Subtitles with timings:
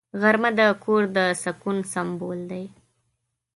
[0.21, 2.65] غرمه د کور د سکون سمبول دی